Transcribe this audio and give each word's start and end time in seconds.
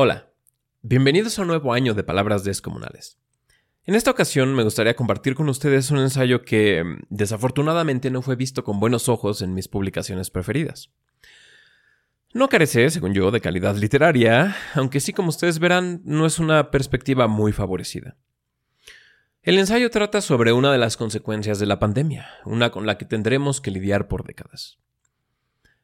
Hola, 0.00 0.30
bienvenidos 0.82 1.36
a 1.36 1.42
un 1.42 1.48
nuevo 1.48 1.72
año 1.72 1.92
de 1.92 2.04
Palabras 2.04 2.44
Descomunales. 2.44 3.18
En 3.82 3.96
esta 3.96 4.12
ocasión 4.12 4.54
me 4.54 4.62
gustaría 4.62 4.94
compartir 4.94 5.34
con 5.34 5.48
ustedes 5.48 5.90
un 5.90 5.98
ensayo 5.98 6.42
que 6.42 6.84
mm, 6.84 6.98
desafortunadamente 7.08 8.08
no 8.08 8.22
fue 8.22 8.36
visto 8.36 8.62
con 8.62 8.78
buenos 8.78 9.08
ojos 9.08 9.42
en 9.42 9.54
mis 9.54 9.66
publicaciones 9.66 10.30
preferidas. 10.30 10.92
No 12.32 12.48
carece, 12.48 12.90
según 12.90 13.12
yo, 13.12 13.32
de 13.32 13.40
calidad 13.40 13.74
literaria, 13.74 14.54
aunque 14.74 15.00
sí 15.00 15.12
como 15.12 15.30
ustedes 15.30 15.58
verán, 15.58 16.00
no 16.04 16.26
es 16.26 16.38
una 16.38 16.70
perspectiva 16.70 17.26
muy 17.26 17.50
favorecida. 17.50 18.16
El 19.42 19.58
ensayo 19.58 19.90
trata 19.90 20.20
sobre 20.20 20.52
una 20.52 20.70
de 20.70 20.78
las 20.78 20.96
consecuencias 20.96 21.58
de 21.58 21.66
la 21.66 21.80
pandemia, 21.80 22.28
una 22.44 22.70
con 22.70 22.86
la 22.86 22.98
que 22.98 23.04
tendremos 23.04 23.60
que 23.60 23.72
lidiar 23.72 24.06
por 24.06 24.24
décadas. 24.24 24.78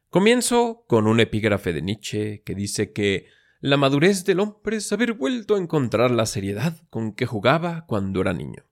Comienzo 0.08 0.84
con 0.86 1.08
un 1.08 1.18
epígrafe 1.18 1.72
de 1.72 1.82
Nietzsche 1.82 2.42
que 2.44 2.54
dice 2.54 2.92
que 2.92 3.42
la 3.64 3.78
madurez 3.78 4.26
del 4.26 4.40
hombre 4.40 4.76
es 4.76 4.92
haber 4.92 5.14
vuelto 5.14 5.54
a 5.54 5.58
encontrar 5.58 6.10
la 6.10 6.26
seriedad 6.26 6.76
con 6.90 7.14
que 7.14 7.24
jugaba 7.24 7.86
cuando 7.86 8.20
era 8.20 8.34
niño. 8.34 8.66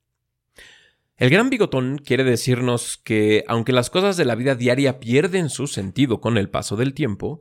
El 1.17 1.31
gran 1.31 1.49
bigotón 1.49 1.97
quiere 1.97 2.25
decirnos 2.25 2.99
que, 3.03 3.43
aunque 3.49 3.73
las 3.73 3.89
cosas 3.89 4.19
de 4.19 4.27
la 4.27 4.35
vida 4.35 4.55
diaria 4.55 5.01
pierden 5.01 5.49
su 5.49 5.67
sentido 5.67 6.21
con 6.21 6.37
el 6.37 6.51
paso 6.51 6.77
del 6.77 6.93
tiempo, 6.93 7.41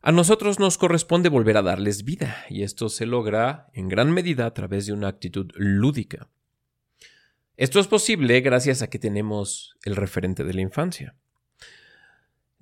a 0.00 0.10
nosotros 0.10 0.58
nos 0.58 0.78
corresponde 0.78 1.28
volver 1.28 1.58
a 1.58 1.62
darles 1.62 2.02
vida, 2.02 2.44
y 2.48 2.64
esto 2.64 2.88
se 2.88 3.06
logra 3.06 3.68
en 3.72 3.86
gran 3.86 4.10
medida 4.10 4.44
a 4.46 4.52
través 4.52 4.86
de 4.86 4.92
una 4.92 5.06
actitud 5.06 5.48
lúdica. 5.54 6.28
Esto 7.56 7.78
es 7.78 7.86
posible 7.86 8.40
gracias 8.40 8.82
a 8.82 8.90
que 8.90 8.98
tenemos 8.98 9.76
el 9.84 9.94
referente 9.94 10.42
de 10.42 10.54
la 10.54 10.62
infancia. 10.62 11.14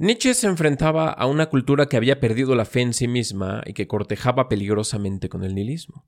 Nietzsche 0.01 0.33
se 0.35 0.47
enfrentaba 0.47 1.11
a 1.11 1.27
una 1.27 1.47
cultura 1.47 1.87
que 1.87 1.97
había 1.97 2.21
perdido 2.21 2.55
la 2.55 2.65
fe 2.65 2.83
en 2.83 2.95
sí 2.95 3.09
misma 3.09 3.63
y 3.67 3.73
que 3.73 3.89
cortejaba 3.89 4.49
peligrosamente 4.49 5.29
con 5.29 5.43
el 5.43 5.57
nihilismo. 5.57 6.07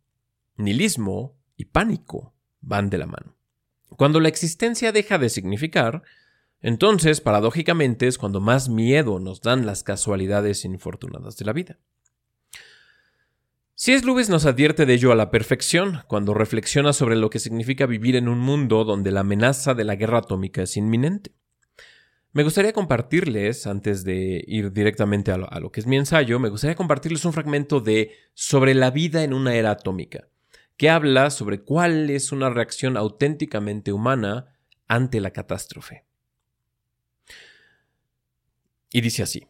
Nihilismo 0.56 1.36
y 1.56 1.64
pánico 1.64 2.32
van 2.60 2.88
de 2.88 2.98
la 2.98 3.06
mano. 3.06 3.36
Cuando 3.96 4.20
la 4.20 4.28
existencia 4.28 4.92
deja 4.92 5.18
de 5.18 5.28
significar, 5.28 6.04
entonces, 6.60 7.20
paradójicamente, 7.20 8.06
es 8.06 8.16
cuando 8.16 8.40
más 8.40 8.68
miedo 8.68 9.18
nos 9.18 9.40
dan 9.40 9.66
las 9.66 9.82
casualidades 9.82 10.64
infortunadas 10.64 11.36
de 11.36 11.44
la 11.46 11.52
vida. 11.52 11.78
C.S. 13.74 14.04
Lewis 14.04 14.28
nos 14.28 14.46
advierte 14.46 14.86
de 14.86 14.94
ello 14.94 15.10
a 15.10 15.16
la 15.16 15.30
perfección 15.30 16.02
cuando 16.06 16.34
reflexiona 16.34 16.92
sobre 16.92 17.16
lo 17.16 17.30
que 17.30 17.38
significa 17.38 17.86
vivir 17.86 18.14
en 18.14 18.28
un 18.28 18.38
mundo 18.38 18.84
donde 18.84 19.10
la 19.10 19.20
amenaza 19.20 19.74
de 19.74 19.84
la 19.84 19.96
guerra 19.96 20.18
atómica 20.18 20.62
es 20.62 20.76
inminente. 20.76 21.32
Me 22.32 22.44
gustaría 22.44 22.72
compartirles, 22.72 23.66
antes 23.66 24.04
de 24.04 24.44
ir 24.46 24.72
directamente 24.72 25.32
a 25.32 25.36
lo, 25.36 25.72
que 25.72 25.80
es 25.80 25.86
mi 25.86 25.96
ensayo, 25.96 26.38
me 26.38 26.48
gustaría 26.48 26.76
compartirles 26.76 27.24
un 27.24 27.32
fragmento 27.32 27.80
de 27.80 28.12
Sobre 28.34 28.74
la 28.74 28.90
vida 28.90 29.24
en 29.24 29.34
una 29.34 29.54
era 29.54 29.72
atómica, 29.72 30.28
que 30.76 30.90
habla 30.90 31.30
sobre 31.30 31.62
cuál 31.62 32.08
es 32.08 32.30
una 32.30 32.48
reacción 32.48 32.96
auténticamente 32.96 33.92
humana 33.92 34.56
ante 34.86 35.20
la 35.20 35.32
catástrofe. 35.32 36.04
Y 38.92 39.00
dice 39.00 39.24
así. 39.24 39.48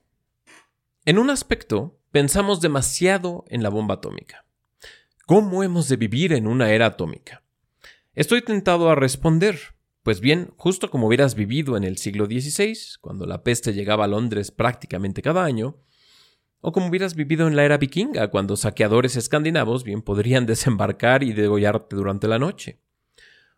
En 1.05 1.19
un 1.19 1.29
aspecto, 1.29 1.99
pensamos 2.11 2.61
demasiado 2.61 3.45
en 3.49 3.63
la 3.63 3.69
bomba 3.69 3.97
atómica. 3.97 4.47
¿Cómo 5.27 5.63
hemos 5.63 5.89
de 5.89 5.97
vivir 5.97 6.33
en 6.33 6.47
una 6.47 6.71
era 6.73 6.87
atómica? 6.87 7.43
Estoy 8.15 8.43
tentado 8.43 8.91
a 8.91 8.95
responder, 8.95 9.59
pues 10.03 10.21
bien, 10.21 10.51
justo 10.57 10.91
como 10.91 11.07
hubieras 11.07 11.35
vivido 11.35 11.77
en 11.77 11.85
el 11.85 11.99
siglo 11.99 12.27
XVI, 12.27 12.75
cuando 13.01 13.27
la 13.27 13.43
peste 13.43 13.75
llegaba 13.75 14.05
a 14.05 14.09
Londres 14.09 14.51
prácticamente 14.51 15.21
cada 15.21 15.45
año, 15.45 15.77
o 16.61 16.73
como 16.73 16.89
hubieras 16.89 17.15
vivido 17.15 17.47
en 17.47 17.57
la 17.57 17.65
era 17.65 17.79
vikinga, 17.79 18.29
cuando 18.29 18.57
saqueadores 18.57 19.17
escandinavos 19.17 19.85
bien 19.85 20.03
podrían 20.03 20.47
desembarcar 20.47 21.23
y 21.23 21.33
degollarte 21.33 21.97
durante 21.97 22.29
la 22.29 22.39
noche. 22.39 22.81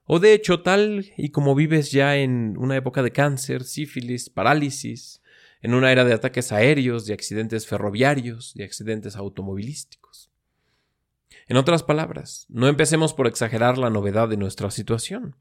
O 0.05 0.19
de 0.19 0.35
hecho, 0.35 0.63
tal 0.63 1.07
y 1.17 1.31
como 1.31 1.55
vives 1.55 1.93
ya 1.93 2.17
en 2.17 2.57
una 2.59 2.77
época 2.77 3.03
de 3.03 3.13
cáncer, 3.13 3.63
sífilis, 3.63 4.31
parálisis, 4.31 5.23
en 5.61 5.75
una 5.75 5.93
era 5.93 6.05
de 6.05 6.13
ataques 6.13 6.51
aéreos, 6.51 7.07
de 7.07 7.15
accidentes 7.15 7.69
ferroviarios, 7.69 8.53
de 8.55 8.65
accidentes 8.65 9.15
automovilísticos. 9.15 10.33
En 11.47 11.57
otras 11.57 11.85
palabras, 11.85 12.47
no 12.49 12.67
empecemos 12.67 13.15
por 13.15 13.29
exagerar 13.29 13.79
la 13.79 13.91
novedad 13.91 14.29
de 14.29 14.37
nuestra 14.37 14.73
situación. 14.73 15.37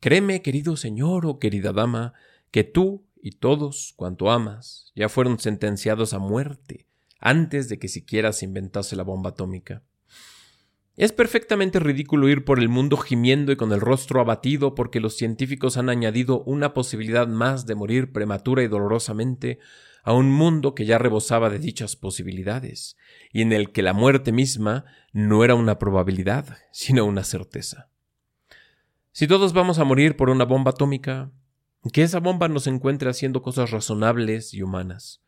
Créeme, 0.00 0.42
querido 0.42 0.76
señor 0.76 1.26
o 1.26 1.38
querida 1.38 1.72
dama, 1.72 2.14
que 2.50 2.64
tú 2.64 3.06
y 3.20 3.32
todos 3.32 3.94
cuanto 3.96 4.30
amas 4.30 4.92
ya 4.94 5.08
fueron 5.08 5.38
sentenciados 5.38 6.14
a 6.14 6.18
muerte 6.18 6.86
antes 7.20 7.68
de 7.68 7.80
que 7.80 7.88
siquiera 7.88 8.32
se 8.32 8.44
inventase 8.44 8.94
la 8.94 9.02
bomba 9.02 9.30
atómica. 9.30 9.82
Es 10.96 11.12
perfectamente 11.12 11.78
ridículo 11.78 12.28
ir 12.28 12.44
por 12.44 12.58
el 12.58 12.68
mundo 12.68 12.96
gimiendo 12.96 13.52
y 13.52 13.56
con 13.56 13.72
el 13.72 13.80
rostro 13.80 14.20
abatido 14.20 14.74
porque 14.74 15.00
los 15.00 15.16
científicos 15.16 15.76
han 15.76 15.90
añadido 15.90 16.42
una 16.42 16.74
posibilidad 16.74 17.28
más 17.28 17.66
de 17.66 17.74
morir 17.74 18.12
prematura 18.12 18.62
y 18.62 18.68
dolorosamente 18.68 19.58
a 20.02 20.12
un 20.12 20.30
mundo 20.30 20.74
que 20.74 20.86
ya 20.86 20.98
rebosaba 20.98 21.50
de 21.50 21.58
dichas 21.58 21.94
posibilidades, 21.94 22.96
y 23.32 23.42
en 23.42 23.52
el 23.52 23.72
que 23.72 23.82
la 23.82 23.92
muerte 23.92 24.32
misma 24.32 24.86
no 25.12 25.44
era 25.44 25.54
una 25.54 25.78
probabilidad, 25.78 26.58
sino 26.72 27.04
una 27.04 27.24
certeza. 27.24 27.90
Si 29.18 29.26
todos 29.26 29.52
vamos 29.52 29.80
a 29.80 29.84
morir 29.84 30.16
por 30.16 30.30
una 30.30 30.44
bomba 30.44 30.70
atómica, 30.70 31.32
que 31.92 32.04
esa 32.04 32.20
bomba 32.20 32.46
nos 32.46 32.68
encuentre 32.68 33.10
haciendo 33.10 33.42
cosas 33.42 33.72
razonables 33.72 34.54
y 34.54 34.62
humanas, 34.62 35.22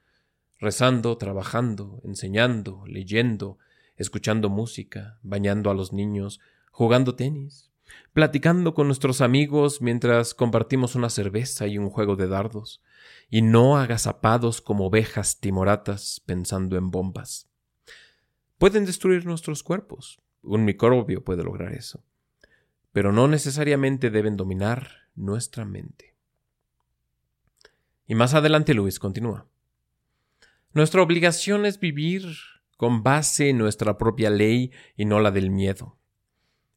rezando, 0.61 1.19
trabajando, 1.19 2.01
enseñando, 2.05 2.85
leyendo, 2.87 3.59
escuchando 3.97 4.49
música, 4.49 5.19
bañando 5.25 5.73
a 5.73 5.75
los 5.75 5.93
niños, 5.93 6.39
jugando 6.71 7.17
tenis, 7.17 7.73
platicando 8.13 8.75
con 8.75 8.87
nuestros 8.87 9.21
amigos 9.21 9.83
mientras 9.83 10.35
compartimos 10.35 10.95
una 10.95 11.11
cerveza 11.11 11.67
y 11.67 11.77
un 11.77 11.91
juego 11.91 12.15
de 12.15 12.29
dardos, 12.29 12.81
y 13.29 13.43
no 13.43 13.77
agazapados 13.77 14.61
como 14.61 14.87
ovejas 14.87 15.41
timoratas 15.41 16.23
pensando 16.25 16.77
en 16.77 16.93
bombas. 16.93 17.49
Pueden 18.57 18.85
destruir 18.85 19.27
nuestros 19.27 19.65
cuerpos. 19.65 20.21
Un 20.43 20.65
microbio 20.65 21.25
puede 21.25 21.43
lograr 21.43 21.73
eso 21.73 22.05
pero 22.93 23.13
no 23.13 23.29
necesariamente 23.29 24.11
deben 24.11 24.37
dominar 24.37 24.89
nuestra 25.15 25.65
mente. 25.65 26.17
Y 28.07 28.15
más 28.15 28.35
adelante 28.35 28.75
Luis 28.75 28.99
continúa. 28.99 29.47
Nuestra 30.73 31.03
obligación 31.03 31.67
es 31.67 31.79
vivir 31.79 32.25
con 32.77 33.03
base 33.03 33.51
en 33.51 33.59
nuestra 33.59 33.99
propia 33.99 34.31
ley 34.31 34.73
y 34.97 35.05
no 35.05 35.21
la 35.21 35.31
del 35.31 35.51
miedo. 35.51 35.99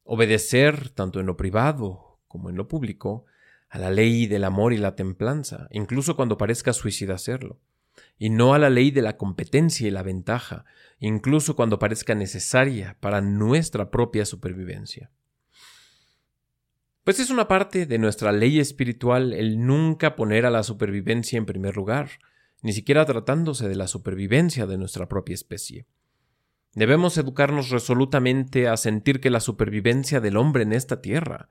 Obedecer, 0.04 0.90
tanto 0.90 1.18
en 1.18 1.26
lo 1.26 1.36
privado 1.36 2.20
como 2.28 2.50
en 2.50 2.56
lo 2.56 2.68
público, 2.68 3.24
a 3.68 3.78
la 3.78 3.90
ley 3.90 4.26
del 4.26 4.44
amor 4.44 4.72
y 4.72 4.76
la 4.76 4.94
templanza, 4.94 5.66
incluso 5.70 6.14
cuando 6.14 6.36
parezca 6.36 6.72
suicida 6.72 7.14
hacerlo, 7.14 7.58
y 8.18 8.30
no 8.30 8.54
a 8.54 8.58
la 8.58 8.70
ley 8.70 8.90
de 8.90 9.02
la 9.02 9.16
competencia 9.16 9.88
y 9.88 9.90
la 9.90 10.02
ventaja, 10.02 10.64
incluso 10.98 11.56
cuando 11.56 11.78
parezca 11.78 12.14
necesaria 12.14 12.96
para 13.00 13.20
nuestra 13.20 13.90
propia 13.90 14.26
supervivencia. 14.26 15.10
Pues 17.04 17.20
es 17.20 17.28
una 17.28 17.48
parte 17.48 17.84
de 17.84 17.98
nuestra 17.98 18.32
ley 18.32 18.58
espiritual 18.58 19.34
el 19.34 19.66
nunca 19.66 20.16
poner 20.16 20.46
a 20.46 20.50
la 20.50 20.62
supervivencia 20.62 21.36
en 21.36 21.44
primer 21.44 21.76
lugar, 21.76 22.12
ni 22.62 22.72
siquiera 22.72 23.04
tratándose 23.04 23.68
de 23.68 23.74
la 23.74 23.88
supervivencia 23.88 24.66
de 24.66 24.78
nuestra 24.78 25.06
propia 25.06 25.34
especie. 25.34 25.84
Debemos 26.72 27.18
educarnos 27.18 27.68
resolutamente 27.68 28.68
a 28.68 28.78
sentir 28.78 29.20
que 29.20 29.28
la 29.28 29.40
supervivencia 29.40 30.22
del 30.22 30.38
hombre 30.38 30.62
en 30.62 30.72
esta 30.72 31.02
tierra, 31.02 31.50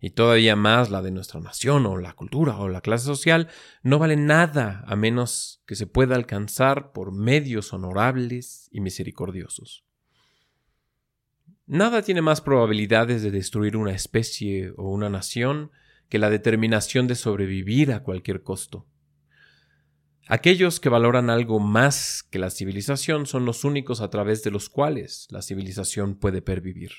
y 0.00 0.10
todavía 0.10 0.56
más 0.56 0.90
la 0.90 1.02
de 1.02 1.10
nuestra 1.10 1.38
nación 1.38 1.84
o 1.84 1.98
la 1.98 2.14
cultura 2.14 2.56
o 2.56 2.70
la 2.70 2.80
clase 2.80 3.04
social, 3.04 3.48
no 3.82 3.98
vale 3.98 4.16
nada 4.16 4.84
a 4.86 4.96
menos 4.96 5.60
que 5.66 5.76
se 5.76 5.86
pueda 5.86 6.16
alcanzar 6.16 6.92
por 6.92 7.12
medios 7.12 7.74
honorables 7.74 8.70
y 8.72 8.80
misericordiosos. 8.80 9.84
Nada 11.66 12.02
tiene 12.02 12.20
más 12.20 12.42
probabilidades 12.42 13.22
de 13.22 13.30
destruir 13.30 13.76
una 13.76 13.92
especie 13.92 14.72
o 14.76 14.90
una 14.90 15.08
nación 15.08 15.70
que 16.10 16.18
la 16.18 16.28
determinación 16.28 17.06
de 17.06 17.14
sobrevivir 17.14 17.92
a 17.92 18.02
cualquier 18.02 18.42
costo. 18.42 18.86
Aquellos 20.26 20.78
que 20.78 20.90
valoran 20.90 21.30
algo 21.30 21.60
más 21.60 22.22
que 22.22 22.38
la 22.38 22.50
civilización 22.50 23.24
son 23.24 23.46
los 23.46 23.64
únicos 23.64 24.02
a 24.02 24.10
través 24.10 24.42
de 24.42 24.50
los 24.50 24.68
cuales 24.68 25.26
la 25.30 25.40
civilización 25.40 26.16
puede 26.16 26.42
pervivir. 26.42 26.92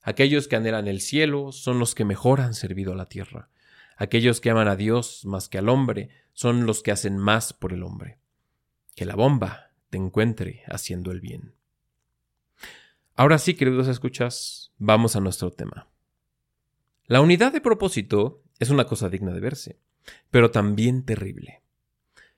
Aquellos 0.00 0.46
que 0.46 0.54
anhelan 0.54 0.86
el 0.86 1.00
cielo 1.00 1.50
son 1.50 1.80
los 1.80 1.96
que 1.96 2.04
mejor 2.04 2.40
han 2.40 2.54
servido 2.54 2.92
a 2.92 2.96
la 2.96 3.06
tierra. 3.06 3.50
Aquellos 3.96 4.40
que 4.40 4.50
aman 4.50 4.68
a 4.68 4.76
Dios 4.76 5.24
más 5.24 5.48
que 5.48 5.58
al 5.58 5.68
hombre 5.68 6.10
son 6.32 6.66
los 6.66 6.84
que 6.84 6.92
hacen 6.92 7.18
más 7.18 7.52
por 7.52 7.72
el 7.72 7.82
hombre. 7.82 8.20
Que 8.94 9.06
la 9.06 9.16
bomba 9.16 9.72
te 9.90 9.98
encuentre 9.98 10.62
haciendo 10.68 11.10
el 11.10 11.20
bien. 11.20 11.55
Ahora 13.18 13.38
sí, 13.38 13.54
queridos 13.54 13.88
escuchas, 13.88 14.72
vamos 14.76 15.16
a 15.16 15.20
nuestro 15.20 15.50
tema. 15.50 15.88
La 17.06 17.22
unidad 17.22 17.50
de 17.50 17.62
propósito 17.62 18.42
es 18.58 18.68
una 18.68 18.84
cosa 18.84 19.08
digna 19.08 19.32
de 19.32 19.40
verse, 19.40 19.80
pero 20.30 20.50
también 20.50 21.02
terrible. 21.02 21.62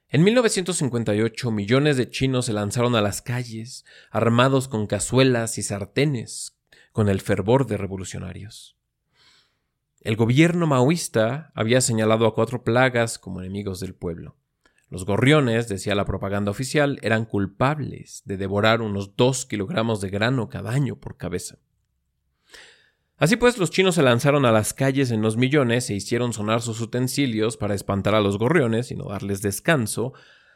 En 0.07 0.23
1958 0.23 1.51
millones 1.51 1.97
de 1.97 2.09
chinos 2.09 2.45
se 2.45 2.53
lanzaron 2.53 2.95
a 2.95 3.01
las 3.01 3.21
calles, 3.21 3.83
armados 4.09 4.69
con 4.69 4.87
cazuelas 4.87 5.57
y 5.57 5.63
sartenes, 5.63 6.57
con 6.93 7.09
el 7.09 7.19
fervor 7.19 7.67
de 7.67 7.75
revolucionarios. 7.75 8.77
El 9.99 10.15
gobierno 10.15 10.65
maoísta 10.65 11.51
había 11.55 11.81
señalado 11.81 12.25
a 12.25 12.33
cuatro 12.33 12.63
plagas 12.63 13.19
como 13.19 13.41
enemigos 13.41 13.81
del 13.81 13.95
pueblo. 13.95 14.37
Los 14.89 15.05
gorriones, 15.05 15.67
decía 15.67 15.93
la 15.93 16.05
propaganda 16.05 16.51
oficial, 16.51 16.99
eran 17.03 17.25
culpables 17.25 18.23
de 18.25 18.37
devorar 18.37 18.81
unos 18.81 19.15
dos 19.15 19.45
kilogramos 19.45 20.01
de 20.01 20.09
grano 20.09 20.49
cada 20.49 20.71
año 20.71 20.95
por 20.95 21.15
cabeza. 21.15 21.59
Así 23.17 23.35
pues, 23.35 23.57
los 23.57 23.69
chinos 23.69 23.95
se 23.95 24.01
lanzaron 24.01 24.45
a 24.45 24.51
las 24.51 24.73
calles 24.73 25.11
en 25.11 25.21
los 25.21 25.37
millones 25.37 25.89
e 25.89 25.93
hicieron 25.93 26.33
sonar 26.33 26.61
sus 26.61 26.79
utensilios 26.79 27.57
para 27.57 27.75
espantar 27.75 28.15
a 28.15 28.21
los 28.21 28.37
gorriones 28.37 28.91
y 28.91 28.95
no 28.95 29.09
darles 29.09 29.41
descanso, 29.41 30.13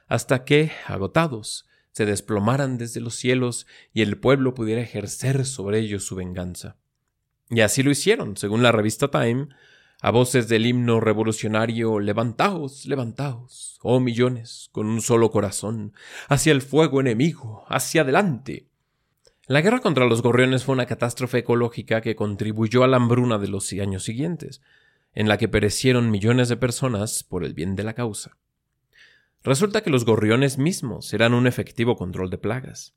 hasta 0.08 0.46
que, 0.46 0.72
agotados, 0.88 1.68
se 1.92 2.06
desplomaran 2.06 2.78
desde 2.78 3.02
los 3.02 3.16
cielos 3.16 3.68
y 3.94 4.02
el 4.02 4.18
pueblo 4.18 4.56
pudiera 4.56 4.82
ejercer 4.82 5.46
sobre 5.46 5.80
ellos 5.80 6.06
su 6.06 6.16
venganza. 6.16 6.78
Y 7.50 7.62
así 7.62 7.84
lo 7.84 7.92
hicieron, 7.92 8.36
según 8.38 8.64
la 8.64 8.72
revista 8.72 9.12
Time, 9.12 9.50
a 10.04 10.12
voces 10.12 10.50
del 10.50 10.66
himno 10.66 11.00
revolucionario 11.00 11.98
Levantaos, 12.02 12.86
levantaos, 12.88 13.80
oh 13.82 14.02
millones, 14.02 14.68
con 14.74 14.88
un 14.88 15.02
solo 15.02 15.32
corazón, 15.32 15.94
hacia 16.28 16.52
el 16.52 16.62
fuego 16.62 17.00
enemigo, 17.00 17.64
hacia 17.70 18.02
adelante. 18.02 18.68
La 19.48 19.62
guerra 19.62 19.80
contra 19.80 20.06
los 20.06 20.22
gorriones 20.22 20.66
fue 20.66 20.74
una 20.74 20.88
catástrofe 20.88 21.38
ecológica 21.38 22.02
que 22.02 22.18
contribuyó 22.18 22.84
a 22.84 22.90
la 22.90 22.98
hambruna 22.98 23.38
de 23.38 23.48
los 23.48 23.72
años 23.72 24.04
siguientes, 24.04 24.62
en 25.14 25.30
la 25.30 25.38
que 25.38 25.48
perecieron 25.48 26.12
millones 26.12 26.50
de 26.50 26.58
personas 26.58 27.24
por 27.24 27.46
el 27.46 27.54
bien 27.54 27.78
de 27.78 27.84
la 27.84 27.94
causa. 27.94 28.36
Resulta 29.42 29.84
que 29.84 29.90
los 29.90 30.04
gorriones 30.04 30.58
mismos 30.58 31.14
eran 31.14 31.34
un 31.34 31.48
efectivo 31.48 31.96
control 31.96 32.30
de 32.30 32.40
plagas. 32.40 32.94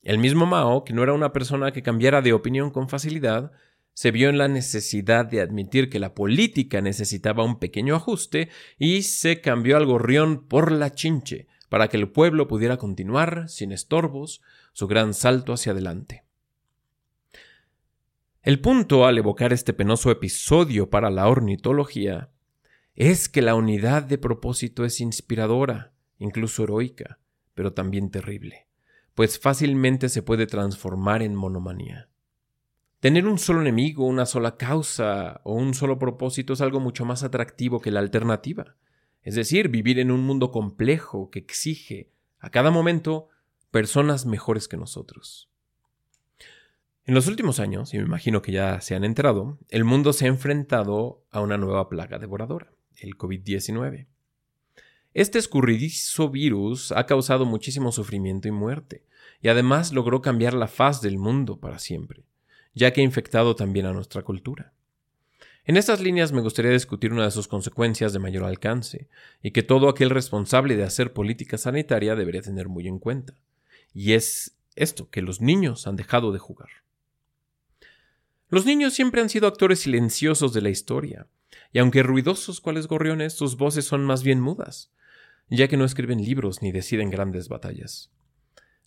El 0.00 0.16
mismo 0.16 0.46
Mao, 0.46 0.84
que 0.84 0.94
no 0.94 1.02
era 1.02 1.12
una 1.12 1.34
persona 1.34 1.72
que 1.72 1.82
cambiara 1.82 2.22
de 2.22 2.32
opinión 2.32 2.70
con 2.70 2.88
facilidad, 2.88 3.52
se 3.94 4.10
vio 4.10 4.28
en 4.28 4.38
la 4.38 4.48
necesidad 4.48 5.24
de 5.24 5.40
admitir 5.40 5.88
que 5.88 6.00
la 6.00 6.14
política 6.14 6.80
necesitaba 6.80 7.44
un 7.44 7.58
pequeño 7.58 7.94
ajuste 7.94 8.50
y 8.76 9.02
se 9.02 9.40
cambió 9.40 9.76
al 9.76 9.86
gorrión 9.86 10.46
por 10.46 10.72
la 10.72 10.92
chinche, 10.92 11.46
para 11.68 11.88
que 11.88 11.96
el 11.96 12.10
pueblo 12.10 12.46
pudiera 12.48 12.76
continuar, 12.76 13.48
sin 13.48 13.72
estorbos, 13.72 14.42
su 14.72 14.88
gran 14.88 15.14
salto 15.14 15.52
hacia 15.52 15.72
adelante. 15.72 16.24
El 18.42 18.60
punto 18.60 19.06
al 19.06 19.16
evocar 19.16 19.52
este 19.52 19.72
penoso 19.72 20.10
episodio 20.10 20.90
para 20.90 21.10
la 21.10 21.28
ornitología 21.28 22.30
es 22.94 23.28
que 23.28 23.42
la 23.42 23.54
unidad 23.54 24.02
de 24.02 24.18
propósito 24.18 24.84
es 24.84 25.00
inspiradora, 25.00 25.92
incluso 26.18 26.64
heroica, 26.64 27.18
pero 27.54 27.72
también 27.72 28.10
terrible, 28.10 28.66
pues 29.14 29.38
fácilmente 29.38 30.08
se 30.08 30.22
puede 30.22 30.46
transformar 30.46 31.22
en 31.22 31.34
monomanía. 31.34 32.08
Tener 33.04 33.26
un 33.26 33.38
solo 33.38 33.60
enemigo, 33.60 34.06
una 34.06 34.24
sola 34.24 34.56
causa 34.56 35.42
o 35.44 35.52
un 35.52 35.74
solo 35.74 35.98
propósito 35.98 36.54
es 36.54 36.62
algo 36.62 36.80
mucho 36.80 37.04
más 37.04 37.22
atractivo 37.22 37.82
que 37.82 37.90
la 37.90 38.00
alternativa. 38.00 38.76
Es 39.20 39.34
decir, 39.34 39.68
vivir 39.68 39.98
en 39.98 40.10
un 40.10 40.22
mundo 40.22 40.50
complejo 40.50 41.28
que 41.30 41.38
exige 41.38 42.08
a 42.38 42.48
cada 42.48 42.70
momento 42.70 43.28
personas 43.70 44.24
mejores 44.24 44.68
que 44.68 44.78
nosotros. 44.78 45.50
En 47.04 47.14
los 47.14 47.26
últimos 47.26 47.60
años, 47.60 47.92
y 47.92 47.98
me 47.98 48.04
imagino 48.04 48.40
que 48.40 48.52
ya 48.52 48.80
se 48.80 48.94
han 48.94 49.04
enterado, 49.04 49.58
el 49.68 49.84
mundo 49.84 50.14
se 50.14 50.24
ha 50.24 50.28
enfrentado 50.28 51.26
a 51.30 51.42
una 51.42 51.58
nueva 51.58 51.90
plaga 51.90 52.18
devoradora, 52.18 52.72
el 52.96 53.18
COVID-19. 53.18 54.06
Este 55.12 55.38
escurridizo 55.38 56.30
virus 56.30 56.90
ha 56.90 57.04
causado 57.04 57.44
muchísimo 57.44 57.92
sufrimiento 57.92 58.48
y 58.48 58.52
muerte, 58.52 59.04
y 59.42 59.48
además 59.48 59.92
logró 59.92 60.22
cambiar 60.22 60.54
la 60.54 60.68
faz 60.68 61.02
del 61.02 61.18
mundo 61.18 61.60
para 61.60 61.78
siempre, 61.78 62.24
ya 62.74 62.92
que 62.92 63.00
ha 63.00 63.04
infectado 63.04 63.56
también 63.56 63.86
a 63.86 63.92
nuestra 63.92 64.22
cultura. 64.22 64.72
En 65.64 65.76
estas 65.76 66.00
líneas 66.00 66.32
me 66.32 66.42
gustaría 66.42 66.72
discutir 66.72 67.12
una 67.12 67.24
de 67.24 67.30
sus 67.30 67.48
consecuencias 67.48 68.12
de 68.12 68.18
mayor 68.18 68.44
alcance, 68.44 69.08
y 69.42 69.52
que 69.52 69.62
todo 69.62 69.88
aquel 69.88 70.10
responsable 70.10 70.76
de 70.76 70.84
hacer 70.84 71.12
política 71.12 71.56
sanitaria 71.56 72.16
debería 72.16 72.42
tener 72.42 72.68
muy 72.68 72.86
en 72.86 72.98
cuenta 72.98 73.34
y 73.94 74.12
es 74.14 74.56
esto, 74.74 75.08
que 75.08 75.22
los 75.22 75.40
niños 75.40 75.86
han 75.86 75.94
dejado 75.94 76.32
de 76.32 76.40
jugar. 76.40 76.68
Los 78.48 78.66
niños 78.66 78.92
siempre 78.92 79.20
han 79.20 79.28
sido 79.28 79.46
actores 79.46 79.80
silenciosos 79.80 80.52
de 80.52 80.60
la 80.60 80.68
historia, 80.68 81.28
y 81.72 81.78
aunque 81.78 82.02
ruidosos 82.02 82.60
cuales 82.60 82.88
gorriones, 82.88 83.32
sus 83.32 83.56
voces 83.56 83.84
son 83.84 84.04
más 84.04 84.24
bien 84.24 84.40
mudas, 84.40 84.92
ya 85.48 85.68
que 85.68 85.76
no 85.76 85.84
escriben 85.84 86.22
libros 86.22 86.60
ni 86.60 86.72
deciden 86.72 87.10
grandes 87.10 87.48
batallas. 87.48 88.10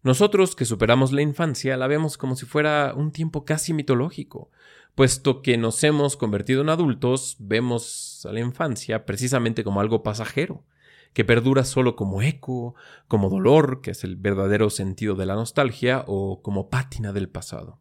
Nosotros 0.04 0.56
que 0.56 0.66
superamos 0.66 1.12
la 1.12 1.22
infancia 1.22 1.76
la 1.78 1.88
vemos 1.88 2.18
como 2.18 2.36
si 2.36 2.46
fuera 2.46 2.94
un 2.96 3.12
tiempo 3.12 3.46
casi 3.46 3.74
mitológico, 3.74 4.52
puesto 4.96 5.42
que 5.42 5.58
nos 5.58 5.84
hemos 5.84 6.18
convertido 6.18 6.62
en 6.62 6.70
adultos, 6.70 7.36
vemos 7.40 8.26
a 8.28 8.32
la 8.32 8.40
infancia 8.40 9.06
precisamente 9.06 9.64
como 9.64 9.82
algo 9.82 10.04
pasajero, 10.04 10.66
que 11.14 11.26
perdura 11.26 11.64
solo 11.64 11.96
como 11.96 12.22
eco, 12.22 12.76
como 13.08 13.30
dolor, 13.30 13.82
que 13.82 13.92
es 13.92 14.04
el 14.04 14.16
verdadero 14.16 14.70
sentido 14.70 15.16
de 15.16 15.26
la 15.26 15.36
nostalgia, 15.36 16.04
o 16.08 16.42
como 16.42 16.70
pátina 16.70 17.12
del 17.12 17.30
pasado. 17.30 17.80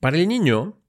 Para 0.00 0.18
el 0.18 0.28
niño, 0.28 0.80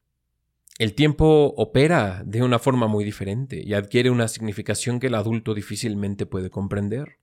el 0.77 0.93
tiempo 0.93 1.53
opera 1.55 2.23
de 2.25 2.43
una 2.43 2.59
forma 2.59 2.87
muy 2.87 3.05
diferente 3.05 3.63
y 3.63 3.73
adquiere 3.73 4.09
una 4.09 4.27
significación 4.27 4.99
que 4.99 5.07
el 5.07 5.15
adulto 5.15 5.53
difícilmente 5.53 6.25
puede 6.25 6.49
comprender. 6.49 7.19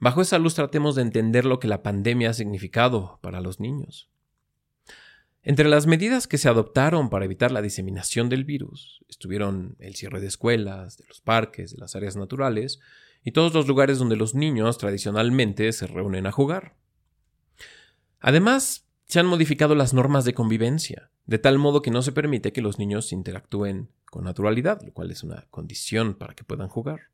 Bajo 0.00 0.22
esa 0.22 0.38
luz 0.38 0.54
tratemos 0.54 0.94
de 0.94 1.02
entender 1.02 1.44
lo 1.44 1.60
que 1.60 1.68
la 1.68 1.82
pandemia 1.82 2.30
ha 2.30 2.34
significado 2.34 3.18
para 3.20 3.42
los 3.42 3.60
niños. 3.60 4.08
Entre 5.42 5.68
las 5.68 5.86
medidas 5.86 6.26
que 6.26 6.38
se 6.38 6.48
adoptaron 6.48 7.10
para 7.10 7.26
evitar 7.26 7.50
la 7.50 7.62
diseminación 7.62 8.28
del 8.30 8.44
virus 8.44 9.04
estuvieron 9.08 9.76
el 9.78 9.94
cierre 9.94 10.20
de 10.20 10.26
escuelas, 10.26 10.96
de 10.96 11.04
los 11.06 11.20
parques, 11.20 11.72
de 11.72 11.78
las 11.78 11.96
áreas 11.96 12.16
naturales 12.16 12.80
y 13.24 13.32
todos 13.32 13.52
los 13.52 13.68
lugares 13.68 13.98
donde 13.98 14.16
los 14.16 14.34
niños 14.34 14.78
tradicionalmente 14.78 15.70
se 15.72 15.86
reúnen 15.86 16.26
a 16.26 16.32
jugar. 16.32 16.76
Además, 18.20 18.86
se 19.06 19.20
han 19.20 19.26
modificado 19.26 19.74
las 19.74 19.92
normas 19.92 20.24
de 20.24 20.34
convivencia, 20.34 21.10
de 21.26 21.38
tal 21.38 21.58
modo 21.58 21.82
que 21.82 21.90
no 21.90 22.00
se 22.00 22.12
permite 22.12 22.52
que 22.52 22.62
los 22.62 22.78
niños 22.78 23.12
interactúen 23.12 23.90
con 24.06 24.24
naturalidad, 24.24 24.80
lo 24.82 24.92
cual 24.92 25.10
es 25.10 25.22
una 25.22 25.46
condición 25.50 26.14
para 26.14 26.34
que 26.34 26.44
puedan 26.44 26.68
jugar. 26.68 27.10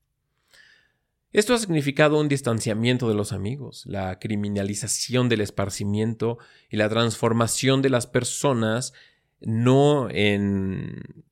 Esto 1.32 1.54
ha 1.54 1.58
significado 1.58 2.18
un 2.18 2.28
distanciamiento 2.28 3.08
de 3.08 3.14
los 3.14 3.32
amigos, 3.32 3.84
la 3.86 4.18
criminalización 4.18 5.28
del 5.28 5.40
esparcimiento 5.40 6.38
y 6.70 6.76
la 6.76 6.88
transformación 6.88 7.82
de 7.82 7.90
las 7.90 8.06
personas 8.06 8.92
no 9.40 10.08
en 10.10 11.24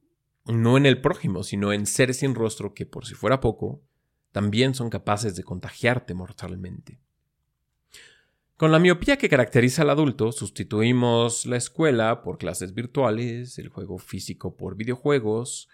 no 0.47 0.76
en 0.76 0.85
el 0.85 1.00
prójimo, 1.00 1.42
sino 1.42 1.73
en 1.73 1.87
seres 1.87 2.18
sin 2.18 2.35
rostro 2.35 2.75
que, 2.75 2.85
por 2.85 3.07
si 3.07 3.14
fuera 3.14 3.40
poco, 3.40 3.83
también 4.30 4.75
son 4.75 4.90
capaces 4.90 5.37
de 5.37 5.42
contagiarte 5.42 6.12
mortalmente. 6.12 7.00
Con 8.57 8.71
la 8.71 8.78
miopía 8.78 9.16
que 9.16 9.28
caracteriza 9.28 9.83
al 9.83 9.90
adulto, 9.90 10.33
sustituimos 10.33 11.47
la 11.47 11.57
escuela 11.57 12.23
por 12.23 12.38
clases 12.38 12.75
virtuales, 12.75 13.59
el 13.59 13.68
juego 13.68 13.99
físico 13.99 14.57
por 14.57 14.76
videojuegos, 14.76 15.68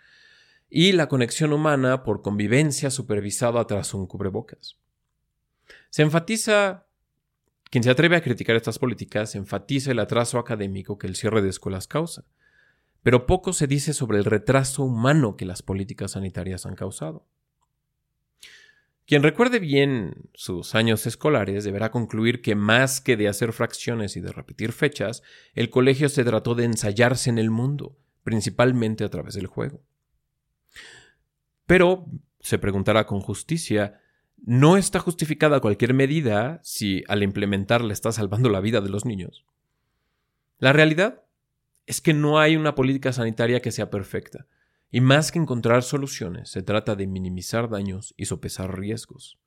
y 0.70 0.92
la 0.92 1.08
conexión 1.08 1.52
humana 1.52 2.04
por 2.04 2.22
convivencia 2.22 2.90
supervisada 2.90 3.66
tras 3.66 3.92
un 3.92 4.06
cubrebocas. 4.06 4.78
Se 5.90 6.02
enfatiza, 6.02 6.86
quien 7.70 7.82
se 7.82 7.90
atreve 7.90 8.16
a 8.16 8.22
criticar 8.22 8.54
estas 8.54 8.78
políticas, 8.78 9.34
enfatiza 9.34 9.90
el 9.90 9.98
atraso 9.98 10.38
académico 10.38 10.96
que 10.96 11.08
el 11.08 11.16
cierre 11.16 11.42
de 11.42 11.50
escuelas 11.50 11.88
causa, 11.88 12.24
pero 13.02 13.26
poco 13.26 13.52
se 13.52 13.66
dice 13.66 13.92
sobre 13.92 14.18
el 14.18 14.24
retraso 14.24 14.84
humano 14.84 15.36
que 15.36 15.44
las 15.44 15.62
políticas 15.62 16.12
sanitarias 16.12 16.64
han 16.66 16.76
causado. 16.76 17.26
Quien 19.06 19.24
recuerde 19.24 19.58
bien 19.58 20.30
sus 20.34 20.76
años 20.76 21.04
escolares 21.04 21.64
deberá 21.64 21.90
concluir 21.90 22.42
que 22.42 22.54
más 22.54 23.00
que 23.00 23.16
de 23.16 23.26
hacer 23.26 23.52
fracciones 23.52 24.16
y 24.16 24.20
de 24.20 24.30
repetir 24.30 24.70
fechas, 24.70 25.24
el 25.54 25.68
colegio 25.68 26.08
se 26.08 26.22
trató 26.22 26.54
de 26.54 26.64
ensayarse 26.64 27.28
en 27.28 27.38
el 27.38 27.50
mundo, 27.50 27.98
principalmente 28.22 29.02
a 29.02 29.08
través 29.08 29.34
del 29.34 29.48
juego. 29.48 29.82
Pero, 31.70 32.04
se 32.40 32.58
preguntará 32.58 33.06
con 33.06 33.20
justicia, 33.20 34.00
¿no 34.38 34.76
está 34.76 34.98
justificada 34.98 35.60
cualquier 35.60 35.94
medida 35.94 36.58
si 36.64 37.04
al 37.06 37.22
implementarla 37.22 37.92
está 37.92 38.10
salvando 38.10 38.48
la 38.48 38.58
vida 38.58 38.80
de 38.80 38.88
los 38.88 39.04
niños? 39.04 39.46
La 40.58 40.72
realidad 40.72 41.22
es 41.86 42.00
que 42.00 42.12
no 42.12 42.40
hay 42.40 42.56
una 42.56 42.74
política 42.74 43.12
sanitaria 43.12 43.62
que 43.62 43.70
sea 43.70 43.88
perfecta, 43.88 44.48
y 44.90 45.00
más 45.00 45.30
que 45.30 45.38
encontrar 45.38 45.84
soluciones, 45.84 46.50
se 46.50 46.64
trata 46.64 46.96
de 46.96 47.06
minimizar 47.06 47.70
daños 47.70 48.14
y 48.16 48.24
sopesar 48.24 48.76
riesgos. 48.76 49.38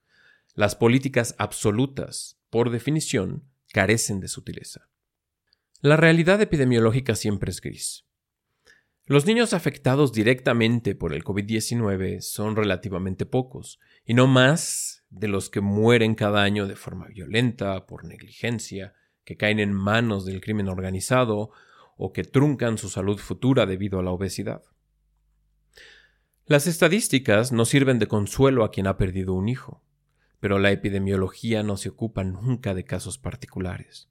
Las 0.55 0.77
políticas 0.77 1.35
absolutas, 1.39 2.39
por 2.49 2.69
definición, 2.69 3.43
carecen 3.73 4.21
de 4.21 4.29
sutileza. 4.29 4.87
La 5.81 5.97
realidad 5.97 6.41
epidemiológica 6.41 7.15
siempre 7.15 7.51
es 7.51 7.59
gris. 7.59 8.05
Los 9.05 9.25
niños 9.25 9.53
afectados 9.53 10.13
directamente 10.13 10.95
por 10.95 11.13
el 11.13 11.25
COVID-19 11.25 12.21
son 12.21 12.55
relativamente 12.55 13.25
pocos, 13.25 13.81
y 14.05 14.13
no 14.13 14.27
más 14.27 15.03
de 15.09 15.27
los 15.27 15.49
que 15.49 15.59
mueren 15.59 16.15
cada 16.15 16.41
año 16.41 16.67
de 16.67 16.77
forma 16.77 17.07
violenta, 17.07 17.85
por 17.85 18.05
negligencia, 18.05 18.93
que 19.25 19.35
caen 19.35 19.59
en 19.59 19.73
manos 19.73 20.25
del 20.25 20.39
crimen 20.39 20.69
organizado 20.69 21.51
o 21.97 22.13
que 22.13 22.23
truncan 22.23 22.77
su 22.77 22.87
salud 22.87 23.17
futura 23.17 23.65
debido 23.65 23.99
a 23.99 24.03
la 24.03 24.11
obesidad. 24.11 24.63
Las 26.45 26.65
estadísticas 26.65 27.51
no 27.51 27.65
sirven 27.65 27.99
de 27.99 28.07
consuelo 28.07 28.63
a 28.63 28.71
quien 28.71 28.87
ha 28.87 28.95
perdido 28.95 29.33
un 29.33 29.49
hijo, 29.49 29.83
pero 30.39 30.59
la 30.59 30.71
epidemiología 30.71 31.61
no 31.61 31.75
se 31.75 31.89
ocupa 31.89 32.23
nunca 32.23 32.73
de 32.73 32.85
casos 32.85 33.17
particulares. 33.17 34.09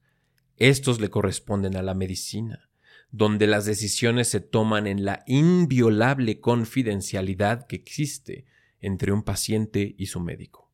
Estos 0.59 1.01
le 1.01 1.09
corresponden 1.09 1.77
a 1.77 1.83
la 1.83 1.95
medicina, 1.95 2.69
donde 3.13 3.47
las 3.47 3.67
decisiones 3.67 4.29
se 4.29 4.41
toman 4.41 4.87
en 4.87 5.05
la 5.05 5.23
inviolable 5.27 6.41
confidencialidad 6.41 7.67
que 7.67 7.77
existe 7.77 8.47
entre 8.81 9.13
un 9.13 9.23
paciente 9.23 9.95
y 9.97 10.07
su 10.07 10.19
médico. 10.19 10.71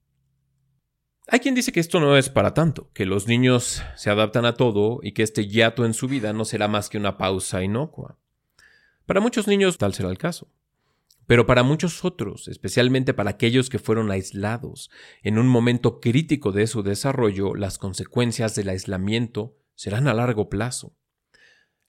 Hay 1.26 1.40
quien 1.40 1.54
dice 1.54 1.72
que 1.72 1.80
esto 1.80 2.00
no 2.00 2.16
es 2.16 2.30
para 2.30 2.54
tanto, 2.54 2.90
que 2.94 3.04
los 3.04 3.26
niños 3.26 3.82
se 3.96 4.08
adaptan 4.08 4.46
a 4.46 4.54
todo 4.54 5.00
y 5.02 5.12
que 5.12 5.22
este 5.22 5.46
hiato 5.46 5.84
en 5.84 5.92
su 5.92 6.08
vida 6.08 6.32
no 6.32 6.46
será 6.46 6.68
más 6.68 6.88
que 6.88 6.96
una 6.96 7.18
pausa 7.18 7.62
inocua. 7.62 8.18
Para 9.04 9.20
muchos 9.20 9.46
niños 9.46 9.76
tal 9.76 9.92
será 9.92 10.08
el 10.08 10.16
caso. 10.16 10.50
Pero 11.26 11.44
para 11.44 11.62
muchos 11.62 12.02
otros, 12.06 12.48
especialmente 12.48 13.12
para 13.12 13.30
aquellos 13.30 13.68
que 13.68 13.78
fueron 13.78 14.10
aislados 14.10 14.90
en 15.22 15.38
un 15.38 15.46
momento 15.46 16.00
crítico 16.00 16.52
de 16.52 16.66
su 16.66 16.82
desarrollo, 16.82 17.54
las 17.54 17.76
consecuencias 17.76 18.54
del 18.54 18.70
aislamiento 18.70 19.54
serán 19.74 20.08
a 20.08 20.14
largo 20.14 20.48
plazo. 20.48 20.94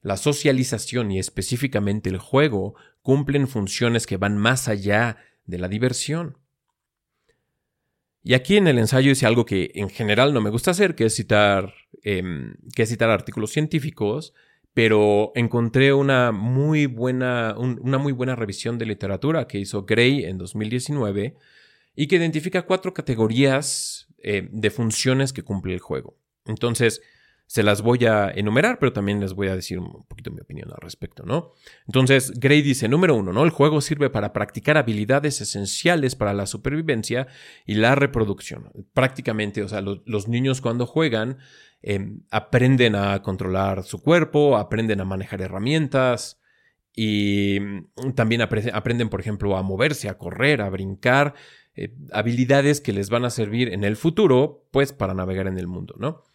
La 0.02 0.18
socialización 0.18 1.12
y 1.12 1.20
específicamente 1.20 2.10
el 2.10 2.18
juego 2.18 2.76
cumplen 3.02 3.48
funciones 3.48 4.08
que 4.08 4.18
van 4.18 4.38
más 4.38 4.68
allá 4.68 5.18
de 5.46 5.58
la 5.58 5.68
diversión. 5.68 6.38
Y 8.24 8.34
aquí 8.34 8.58
en 8.58 8.68
el 8.68 8.78
ensayo 8.78 9.12
hice 9.12 9.26
algo 9.26 9.46
que 9.46 9.72
en 9.76 9.90
general 9.90 10.34
no 10.34 10.42
me 10.42 10.50
gusta 10.50 10.72
hacer, 10.72 10.96
que 10.96 11.06
es 11.06 11.16
citar, 11.16 11.74
em, 12.04 12.56
que 12.76 12.86
citar 12.86 13.10
artículos 13.10 13.52
científicos, 13.52 14.34
pero 14.74 15.32
encontré 15.36 15.94
una 15.94 16.32
muy 16.32 16.86
buena, 16.86 17.56
una 17.58 17.98
muy 17.98 18.14
buena 18.14 18.36
revisión 18.36 18.78
de 18.78 18.86
literatura 18.86 19.48
que 19.48 19.60
hizo 19.60 19.86
Gray 19.86 20.26
en 20.26 20.38
2019 20.38 21.36
y 21.96 22.08
que 22.08 22.18
identifica 22.18 22.62
cuatro 22.64 22.94
categorías 22.94 24.08
eh, 24.22 24.48
de 24.52 24.70
funciones 24.70 25.34
que 25.34 25.44
cumple 25.44 25.74
el 25.74 25.80
juego. 25.80 26.18
Entonces, 26.46 27.02
se 27.50 27.64
las 27.64 27.82
voy 27.82 28.06
a 28.06 28.30
enumerar, 28.30 28.78
pero 28.78 28.94
también 28.94 29.20
les 29.20 29.34
voy 29.34 29.48
a 29.48 29.56
decir 29.56 29.80
un 29.80 30.06
poquito 30.06 30.30
mi 30.30 30.40
opinión 30.40 30.70
al 30.70 30.78
respecto, 30.82 31.24
¿no? 31.26 31.54
Entonces, 31.88 32.40
Gray 32.40 32.62
dice, 32.62 32.88
número 32.88 33.16
uno, 33.16 33.34
¿no? 33.34 33.44
El 33.44 33.50
juego 33.50 33.82
sirve 33.82 34.12
para 34.12 34.34
practicar 34.34 34.78
habilidades 34.78 35.42
esenciales 35.42 36.16
para 36.16 36.36
la 36.36 36.46
supervivencia 36.46 37.26
y 37.66 37.74
la 37.74 37.96
reproducción. 37.96 38.72
Prácticamente, 38.94 39.64
o 39.64 39.68
sea, 39.68 39.82
los 39.82 40.28
niños 40.28 40.62
cuando 40.62 40.86
juegan 40.86 41.40
em, 41.82 42.22
aprenden 42.30 42.96
a 42.96 43.24
controlar 43.24 43.82
su 43.82 44.00
cuerpo, 44.04 44.56
aprenden 44.56 45.02
a 45.02 45.06
manejar 45.06 45.42
herramientas 45.42 46.40
y 46.94 47.58
mm, 47.60 48.12
también 48.12 48.44
aprenden, 48.44 49.10
por 49.10 49.22
ejemplo, 49.22 49.58
a 49.58 49.64
moverse, 49.64 50.08
a 50.08 50.20
correr, 50.20 50.62
a 50.62 50.70
brincar, 50.70 51.34
eh, 51.74 51.96
habilidades 52.12 52.80
que 52.80 52.94
les 52.94 53.10
van 53.10 53.26
a 53.26 53.32
servir 53.32 53.74
en 53.74 53.84
el 53.84 53.96
futuro, 53.96 54.68
pues, 54.70 54.94
para 54.94 55.16
navegar 55.16 55.48
en 55.48 55.58
el 55.58 55.66
mundo, 55.66 55.96
¿no? 55.98 56.29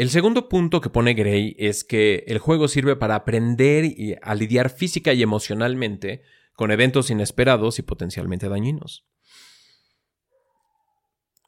El 0.00 0.08
segundo 0.08 0.48
punto 0.48 0.80
que 0.80 0.88
pone 0.88 1.12
Gray 1.12 1.54
es 1.58 1.84
que 1.84 2.24
el 2.26 2.38
juego 2.38 2.68
sirve 2.68 2.96
para 2.96 3.16
aprender 3.16 3.84
a 4.22 4.34
lidiar 4.34 4.70
física 4.70 5.12
y 5.12 5.22
emocionalmente 5.22 6.22
con 6.54 6.70
eventos 6.70 7.10
inesperados 7.10 7.78
y 7.78 7.82
potencialmente 7.82 8.48
dañinos. 8.48 9.04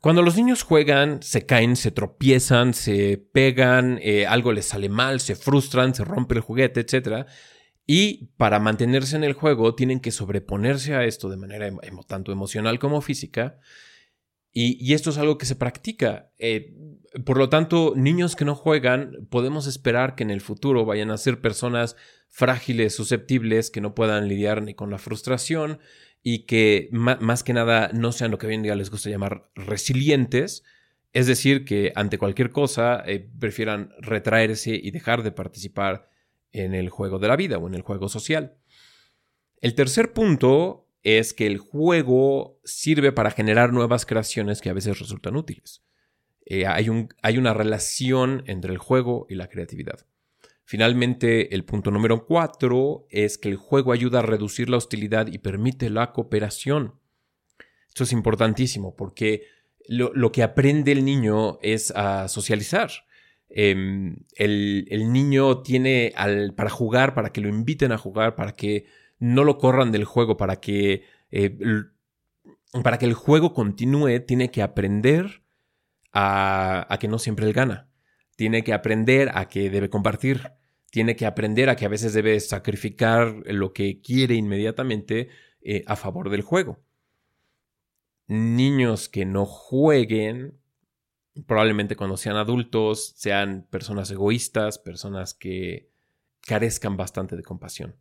Cuando 0.03 0.21
los 0.21 0.37
niños 0.37 0.65
juegan, 0.65 1.23
se 1.23 1.47
caen, 1.47 1.77
se 1.77 1.93
tropiezan, 1.93 2.75
se 2.75 3.17
pegan, 3.17 3.99
eh, 4.03 4.27
algo 4.27 4.53
les 4.53 4.67
sale 4.67 4.91
mal, 4.91 5.21
se 5.21 5.35
frustran, 5.35 5.95
se 5.95 6.05
rompe 6.05 6.35
el 6.35 6.43
juguete, 6.43 6.81
etc. 6.81 7.27
Y 7.87 8.27
para 8.37 8.59
mantenerse 8.59 9.17
en 9.17 9.25
el 9.25 9.33
juego 9.33 9.75
tienen 9.75 9.99
que 9.99 10.11
sobreponerse 10.11 10.95
a 10.95 11.07
esto 11.07 11.31
de 11.31 11.39
manera 11.39 11.73
tanto 12.07 12.33
emocional 12.33 12.79
como 12.79 13.01
física. 13.01 13.61
Y, 14.55 14.93
esto 14.93 15.11
es 15.11 15.19
algo 15.19 15.39
que 15.39 15.47
se 15.47 15.57
practica. 15.57 16.31
Eh, 16.39 16.75
por 17.25 17.39
lo 17.39 17.49
tanto, 17.49 17.95
niños 17.97 18.37
que 18.37 18.45
no 18.45 18.55
juegan, 18.55 19.27
podemos 19.31 19.67
esperar 19.67 20.15
que 20.15 20.25
en 20.25 20.31
el 20.31 20.43
futuro 20.43 20.85
vayan 20.85 21.11
a 21.11 21.17
ser 21.17 21.41
personas 21.41 21.97
frágiles, 22.29 22.95
susceptibles, 22.95 23.71
que 23.71 23.81
no 23.81 23.95
puedan 23.95 24.29
lidiar 24.29 24.63
ni 24.63 24.75
con 24.75 24.91
la 24.91 24.99
frustración 24.99 25.79
y 26.23 26.45
que 26.45 26.89
más 26.93 27.43
que 27.43 27.53
nada 27.53 27.91
no 27.93 28.13
sean 28.13 28.31
lo 28.31 28.39
que 28.39 28.47
hoy 28.47 28.55
en 28.55 28.63
día 28.63 28.77
les 28.77 28.91
gusta 28.91 29.11
llamar 29.11 29.51
resilientes, 29.55 30.63
es 31.13 31.27
decir, 31.27 31.65
que 31.65 31.93
ante 31.95 32.19
cualquier 32.19 32.51
cosa 32.51 33.03
eh, 33.07 33.29
prefieran 33.39 33.91
retraerse 34.01 34.79
y 34.81 34.91
dejar 34.93 35.23
de 35.23 35.33
participar 35.33 36.09
en 36.53 36.75
el 36.75 36.91
juego 36.91 37.19
de 37.19 37.29
la 37.29 37.37
vida 37.37 37.59
o 37.59 37.67
en 37.67 37.75
el 37.75 37.83
juego 37.83 38.09
social. 38.09 38.57
El 39.61 39.75
tercer 39.75 40.13
punto 40.13 40.82
es 41.03 41.35
que 41.35 41.47
el 41.47 41.59
juego 41.59 42.61
sirve 42.65 43.13
para 43.13 43.31
generar 43.31 43.73
nuevas 43.73 44.07
creaciones 44.07 44.61
que 44.61 44.71
a 44.71 44.75
veces 44.75 44.99
resultan 44.99 45.37
útiles. 45.37 45.83
Eh, 46.47 46.67
hay, 46.67 46.89
un, 46.89 47.09
hay 47.23 47.39
una 47.39 47.55
relación 47.55 48.45
entre 48.47 48.73
el 48.73 48.79
juego 48.79 49.27
y 49.29 49.35
la 49.35 49.49
creatividad. 49.49 50.07
Finalmente, 50.65 51.55
el 51.55 51.65
punto 51.65 51.91
número 51.91 52.25
cuatro 52.27 53.07
es 53.11 53.37
que 53.37 53.49
el 53.49 53.57
juego 53.57 53.93
ayuda 53.93 54.21
a 54.21 54.23
reducir 54.23 54.71
la 54.71 54.77
hostilidad 54.77 55.27
y 55.27 55.39
permite 55.39 55.91
la 55.91 56.13
cooperación. 56.13 56.95
Esto 57.89 58.05
es 58.05 58.13
importantísimo 58.13 58.97
porque 58.97 59.43
lo, 59.87 60.33
que 60.33 60.43
aprende 60.43 60.93
el 60.93 61.05
niño 61.05 61.59
es 61.63 61.91
a 61.91 62.29
socializar. 62.29 62.91
Em, 63.51 64.17
el, 64.37 65.13
niño 65.13 65.63
tiene 65.63 66.13
al, 66.17 66.55
para 66.55 66.71
jugar, 66.71 67.13
para 67.15 67.33
que 67.33 67.41
lo 67.41 67.49
inviten 67.49 67.93
a 67.93 67.99
jugar, 67.99 68.35
para 68.35 68.53
que 68.53 68.87
no 69.23 69.45
lo 69.45 69.57
corran 69.57 69.93
del 69.93 70.05
juego, 70.05 70.37
para 70.37 70.57
que, 70.57 71.05
eh, 71.31 71.57
para 72.83 72.99
que 72.99 73.07
el 73.07 73.15
juego 73.15 73.55
continúe, 73.55 74.19
tiene 74.27 74.51
que 74.51 74.63
aprender 74.63 75.45
a, 76.13 76.99
que 76.99 77.07
no 77.07 77.21
siempre 77.21 77.47
él 77.47 77.53
gana. 77.53 77.89
Tiene 78.35 78.65
que 78.65 78.73
aprender 78.73 79.31
a 79.35 79.49
que 79.49 79.71
debe 79.71 79.89
compartir. 79.89 80.51
Tiene 80.91 81.15
que 81.15 81.25
aprender 81.25 81.71
a 81.71 81.77
que 81.77 81.85
a 81.85 81.89
veces 81.89 82.15
debe 82.15 82.41
sacrificar 82.41 83.33
lo 83.47 83.73
que 83.73 84.01
quiere 84.01 84.35
inmediatamente 84.35 85.29
eh, 85.61 85.85
a 85.87 85.95
favor 85.95 86.29
del 86.29 86.43
juego. 86.43 86.81
Niños 88.27 89.09
que 89.09 89.25
no 89.25 89.47
jueguen, 89.47 90.59
probablemente 91.47 91.95
cuando 91.95 92.17
sean 92.17 92.35
adultos, 92.35 93.13
sean 93.15 93.69
personas 93.71 94.11
egoístas, 94.11 94.81
personas 94.81 95.33
que 95.33 95.91
carezcan 96.41 96.97
bastante 96.97 97.37
de 97.37 97.45
compasión. 97.45 97.95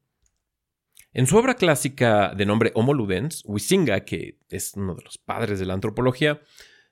En 1.14 1.28
su 1.28 1.36
obra 1.36 1.56
clásica 1.56 2.34
de 2.34 2.46
nombre 2.46 2.72
Homo 2.74 2.94
Ludens, 2.94 3.44
Huizinga, 3.46 4.06
que 4.06 4.40
es 4.48 4.74
uno 4.76 4.96
de 4.96 5.04
los 5.04 5.18
padres 5.18 5.60
de 5.60 5.66
la 5.66 5.74
antropología, 5.74 6.40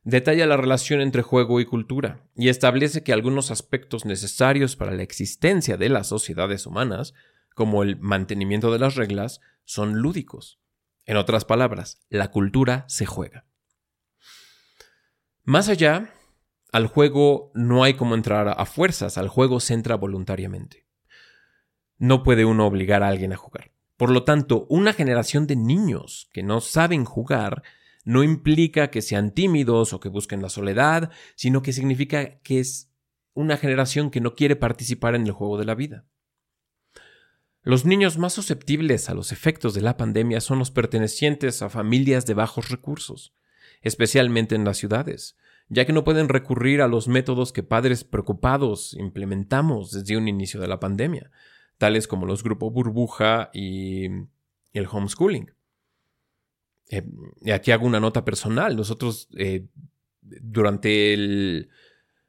detalla 0.04 0.46
la 0.46 0.58
relación 0.58 1.00
entre 1.00 1.22
juego 1.22 1.62
y 1.62 1.66
cultura 1.66 2.28
y 2.36 2.50
establece 2.50 3.02
que 3.02 3.14
algunos 3.14 3.50
aspectos 3.50 4.04
necesarios 4.04 4.76
para 4.76 4.92
la 4.92 5.04
existencia 5.04 5.78
de 5.78 5.88
las 5.88 6.08
sociedades 6.08 6.66
humanas, 6.66 7.14
como 7.56 7.82
el 7.82 7.98
mantenimiento 7.98 8.74
de 8.74 8.80
las 8.80 8.96
reglas, 8.96 9.40
son 9.64 10.02
lúdicos. 10.02 10.60
En 11.06 11.16
otras 11.16 11.46
palabras, 11.46 12.02
la 12.10 12.30
cultura 12.30 12.84
se 12.90 13.06
juega. 13.06 13.46
Más 15.46 15.70
allá, 15.70 16.14
al 16.74 16.88
juego 16.88 17.54
no 17.56 17.86
hay 17.86 17.94
como 17.94 18.16
entrar 18.16 18.50
a 18.50 18.66
fuerzas, 18.66 19.18
al 19.18 19.30
juego 19.30 19.62
se 19.62 19.76
entra 19.76 19.96
voluntariamente. 19.96 20.88
No 21.98 22.22
puede 22.22 22.44
uno 22.44 22.68
obligar 22.68 23.02
a 23.02 23.08
alguien 23.08 23.32
a 23.32 23.38
jugar. 23.38 23.72
Por 24.00 24.12
lo 24.12 24.24
tanto, 24.24 24.66
una 24.70 24.94
generación 24.94 25.46
de 25.46 25.58
niños 25.58 26.30
que 26.32 26.42
no 26.42 26.62
saben 26.62 27.04
jugar 27.04 27.64
no 28.06 28.24
implica 28.24 28.92
que 28.92 29.02
sean 29.02 29.32
tímidos 29.32 29.92
o 29.92 30.00
que 30.00 30.08
busquen 30.08 30.42
la 30.42 30.48
soledad, 30.48 31.12
sino 31.36 31.62
que 31.62 31.74
significa 31.74 32.40
que 32.40 32.62
es 32.62 32.94
una 33.34 33.58
generación 33.58 34.10
que 34.10 34.22
no 34.22 34.36
quiere 34.36 34.56
participar 34.56 35.16
en 35.16 35.26
el 35.26 35.34
juego 35.34 35.58
de 35.58 35.66
la 35.66 35.76
vida. 35.76 36.06
Los 37.62 37.84
niños 37.84 38.18
más 38.18 38.32
susceptibles 38.32 39.10
a 39.10 39.14
los 39.14 39.34
efectos 39.34 39.74
de 39.74 39.82
la 39.82 39.98
pandemia 39.98 40.40
son 40.40 40.60
los 40.60 40.72
pertenecientes 40.72 41.62
a 41.62 41.68
familias 41.68 42.26
de 42.26 42.36
bajos 42.36 42.70
recursos, 42.70 43.36
especialmente 43.82 44.56
en 44.56 44.64
las 44.64 44.78
ciudades, 44.78 45.36
ya 45.68 45.84
que 45.84 45.92
no 45.92 46.06
pueden 46.06 46.30
recurrir 46.30 46.82
a 46.82 46.88
los 46.88 47.10
métodos 47.10 47.52
que 47.52 47.64
padres 47.64 48.06
preocupados 48.06 48.94
implementamos 48.94 49.92
desde 49.92 50.16
un 50.16 50.30
inicio 50.30 50.62
de 50.62 50.70
la 50.70 50.80
pandemia, 50.80 51.32
tales 51.80 52.08
como 52.08 52.28
los 52.28 52.44
grupos 52.44 52.72
burbuja 52.72 53.50
y 53.52 54.06
el 54.74 54.88
homeschooling. 54.92 55.52
Eh, 56.92 57.04
aquí 57.52 57.72
hago 57.72 57.88
una 57.88 58.00
nota 58.00 58.24
personal. 58.26 58.76
Nosotros, 58.76 59.30
eh, 59.36 59.66
durante, 60.22 61.14
el, 61.14 61.70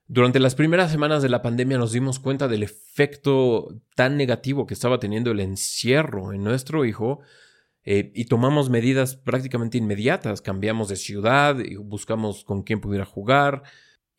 Durante 0.07 0.39
las 0.39 0.55
primeras 0.55 0.91
semanas 0.91 1.23
de 1.23 1.29
la 1.29 1.43
pandemia 1.43 1.79
nos 1.79 1.93
dimos 1.93 2.21
cuenta 2.21 2.49
del 2.49 2.63
efecto 2.63 3.69
tan 3.95 4.17
negativo 4.17 4.67
que 4.67 4.75
estaba 4.75 4.99
teniendo 4.99 5.33
el 5.33 5.41
encierro 5.41 6.33
en 6.33 6.45
nuestro 6.45 6.85
hijo 6.85 7.21
eh, 7.85 8.13
y 8.15 8.27
tomamos 8.27 8.71
medidas 8.71 9.17
prácticamente 9.17 9.79
inmediatas. 9.79 10.43
Cambiamos 10.43 10.89
de 10.89 10.97
ciudad, 10.97 11.57
buscamos 11.81 12.45
con 12.45 12.63
quién 12.63 12.81
pudiera 12.81 13.05
jugar. 13.05 13.63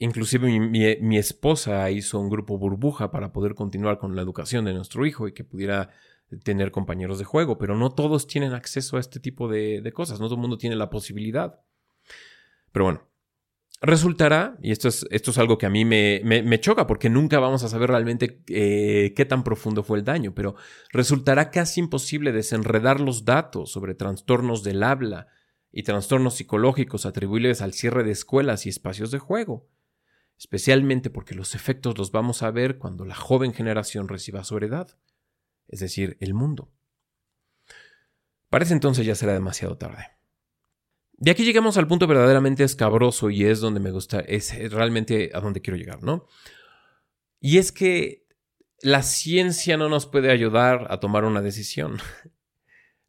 Inclusive 0.04 0.48
mi, 0.48 0.98
mi, 1.00 1.18
esposa 1.20 1.92
hizo 1.92 2.20
un 2.20 2.28
grupo 2.28 2.58
burbuja 2.58 3.12
para 3.12 3.32
poder 3.32 3.54
continuar 3.54 4.00
con 4.00 4.16
la 4.16 4.24
educación 4.24 4.66
de 4.66 4.74
nuestro 4.74 5.06
hijo 5.06 5.28
y 5.28 5.32
que 5.32 5.44
pudiera 5.44 5.92
tener 6.44 6.72
compañeros 6.72 7.20
de 7.20 7.26
juego, 7.26 7.60
pero 7.60 7.76
no 7.78 7.92
todos 7.92 8.26
tienen 8.26 8.54
acceso 8.54 8.98
a 8.98 9.00
este 9.00 9.20
tipo 9.20 9.48
de, 9.48 9.80
de 9.80 9.94
cosas, 9.94 10.20
no 10.20 10.26
todo 10.26 10.38
el 10.38 10.42
mundo 10.42 10.58
tiene 10.58 10.76
la 10.76 10.90
posibilidad. 10.90 11.60
Pero 12.72 12.86
bueno, 12.86 13.12
resultará, 13.80 14.58
y 14.64 14.72
esto 14.72 14.88
es, 14.88 15.06
esto 15.12 15.30
es 15.30 15.38
algo 15.38 15.60
que 15.60 15.68
a 15.68 15.70
mí 15.70 15.86
me, 15.86 16.20
me, 16.24 16.60
choca 16.60 16.88
porque 16.88 17.12
nunca 17.12 17.38
vamos 17.38 17.62
a 17.64 17.70
saber 17.70 17.92
realmente 17.92 18.42
eh, 18.48 19.14
qué 19.16 19.26
tan 19.26 19.44
profundo 19.44 19.84
fue 19.84 20.00
el 20.00 20.04
daño, 20.04 20.34
pero 20.34 20.56
resultará 20.92 21.52
casi 21.52 21.80
imposible 21.80 22.32
desenredar 22.32 23.00
los 23.02 23.24
datos 23.24 23.72
sobre 23.72 23.94
trastornos 23.94 24.64
del 24.64 24.82
habla 24.82 25.28
y 25.72 25.84
trastornos 25.84 26.38
psicológicos 26.38 27.06
atribuibles 27.06 27.62
al 27.62 27.74
cierre 27.74 28.04
de 28.04 28.12
escuelas 28.14 28.66
y 28.66 28.70
espacios 28.70 29.12
de 29.12 29.20
juego, 29.20 29.70
especialmente 30.42 31.12
porque 31.12 31.36
los 31.36 31.54
efectos 31.54 32.00
los 32.00 32.12
vamos 32.12 32.42
a 32.42 32.50
ver 32.50 32.80
cuando 32.80 33.06
la 33.06 33.14
joven 33.14 33.54
generación 33.54 34.08
reciba 34.08 34.44
su 34.44 34.58
heredad, 34.58 34.98
es 35.68 35.82
decir, 35.82 36.18
el 36.20 36.34
mundo. 36.34 36.74
Parece 38.50 38.74
entonces 38.74 39.06
ya 39.06 39.14
será 39.14 39.34
demasiado 39.34 39.78
tarde. 39.78 40.08
De 41.12 41.30
aquí 41.30 41.46
llegamos 41.46 41.78
al 41.78 41.88
punto 41.88 42.08
verdaderamente 42.08 42.64
escabroso 42.64 43.30
y 43.30 43.46
es 43.46 43.60
donde 43.60 43.80
me 43.80 43.92
gusta, 43.92 44.22
es 44.22 44.52
realmente 44.72 45.30
a 45.32 45.42
donde 45.42 45.62
quiero 45.62 45.78
llegar, 45.78 46.02
¿no? 46.02 46.26
Y 47.40 47.60
es 47.60 47.72
que 47.72 48.26
la 48.82 49.04
ciencia 49.04 49.78
no 49.78 49.90
nos 49.90 50.08
puede 50.08 50.32
ayudar 50.32 50.88
a 50.90 51.00
tomar 51.00 51.24
una 51.24 51.42
decisión. 51.42 51.98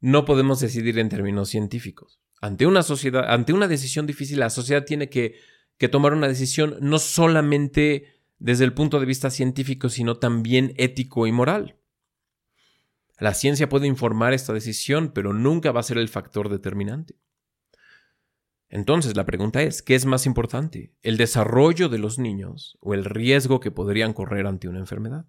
No 0.05 0.25
podemos 0.25 0.59
decidir 0.59 0.99
en 0.99 1.09
términos 1.09 1.49
científicos. 1.49 2.21
Ante 2.41 2.67
una 2.67 2.83
sociedad, 2.83 3.25
ante 3.29 3.53
una 3.53 3.69
decisión 3.69 4.05
difícil, 4.05 4.41
la 4.41 4.51
sociedad 4.51 4.85
tiene 4.85 5.09
que, 5.09 5.37
que 5.83 5.89
tomar 5.89 6.13
una 6.15 6.29
decisión 6.29 6.77
no 6.81 7.01
solamente 7.01 8.07
desde 8.39 8.63
el 8.63 8.73
punto 8.73 9.01
de 9.01 9.07
vista 9.07 9.31
científico, 9.31 9.89
sino 9.89 10.17
también 10.17 10.75
ético 10.77 11.27
y 11.27 11.33
moral. 11.33 11.77
La 13.19 13.35
ciencia 13.35 13.69
puede 13.69 13.89
informar 13.89 14.33
esta 14.33 14.53
decisión, 14.53 15.11
pero 15.13 15.33
nunca 15.33 15.73
va 15.73 15.81
a 15.81 15.83
ser 15.83 15.99
el 15.99 16.09
factor 16.09 16.51
determinante. 16.51 17.17
Entonces 18.69 19.17
la 19.17 19.27
pregunta 19.27 19.61
es, 19.61 19.83
¿qué 19.83 19.97
es 19.97 20.07
más 20.07 20.25
importante? 20.25 20.95
¿El 21.03 21.17
desarrollo 21.17 21.89
de 21.89 21.99
los 21.99 22.17
niños 22.21 22.79
o 22.81 22.95
el 22.95 23.05
riesgo 23.05 23.59
que 23.59 23.73
podrían 23.73 24.13
correr 24.13 24.47
ante 24.47 24.69
una 24.69 24.79
enfermedad? 24.79 25.27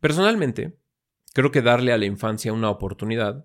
Personalmente, 0.00 0.78
creo 1.34 1.50
que 1.50 1.60
darle 1.60 1.92
a 1.92 1.98
la 1.98 2.06
infancia 2.06 2.54
una 2.54 2.70
oportunidad 2.70 3.44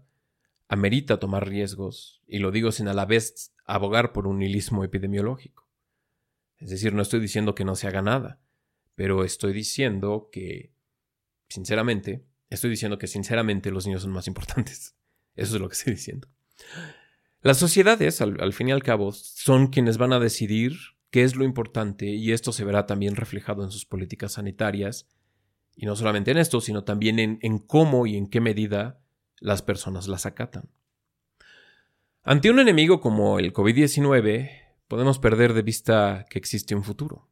amerita 0.70 1.20
tomar 1.20 1.46
riesgos, 1.46 2.24
y 2.26 2.40
lo 2.40 2.52
digo 2.52 2.72
sin 2.72 2.88
a 2.88 2.94
la 2.94 3.06
vez 3.06 3.52
abogar 3.68 4.14
por 4.14 4.26
un 4.26 4.40
nihilismo 4.40 4.84
epidemiológico. 4.84 5.70
Es 6.58 6.72
decir, 6.72 6.94
no 6.94 7.02
estoy 7.02 7.20
diciendo 7.20 7.54
que 7.54 7.66
no 7.66 7.76
se 7.76 7.88
haga 7.88 8.02
nada, 8.02 8.40
pero 8.96 9.24
estoy 9.24 9.54
diciendo 9.54 10.30
que, 10.32 10.74
sinceramente, 11.50 12.26
estoy 12.50 12.72
diciendo 12.72 12.98
que 12.98 13.08
sinceramente 13.08 13.70
los 13.70 13.86
niños 13.86 14.02
son 14.02 14.12
más 14.12 14.28
importantes. 14.28 14.96
Eso 15.36 15.56
es 15.56 15.62
lo 15.62 15.68
que 15.68 15.74
estoy 15.74 15.94
diciendo. 15.94 16.28
Las 17.42 17.58
sociedades, 17.58 18.22
al, 18.22 18.54
fin 18.54 18.70
y 18.70 18.72
al 18.72 18.82
cabo, 18.82 19.12
son 19.12 19.68
quienes 19.68 20.00
van 20.00 20.14
a 20.14 20.20
decidir 20.20 20.76
qué 21.12 21.24
es 21.24 21.36
lo 21.36 21.46
importante 21.46 22.08
y 22.08 22.32
esto 22.32 22.52
se 22.52 22.66
verá 22.66 22.88
también 22.88 23.16
reflejado 23.16 23.64
en 23.64 23.72
sus 23.72 23.86
políticas 23.86 24.34
sanitarias, 24.34 25.08
y 25.76 25.86
no 25.86 25.96
solamente 25.96 26.32
en 26.32 26.40
esto, 26.40 26.60
sino 26.60 26.84
también 26.84 27.20
en, 27.20 27.38
en 27.44 27.60
cómo 27.60 28.08
y 28.08 28.18
en 28.18 28.28
qué 28.28 28.42
medida 28.42 29.00
las 29.40 29.62
personas 29.62 30.08
las 30.08 30.26
acatan. 30.26 30.72
Ante 32.30 32.50
un 32.50 32.60
enemigo 32.60 33.00
como 33.00 33.40
el 33.40 33.54
COVID-19, 33.54 34.52
podemos 34.90 35.18
perder 35.18 35.54
de 35.54 35.62
vista 35.62 36.26
que 36.30 36.38
existe 36.38 36.76
un 36.76 36.84
futuro. 36.84 37.30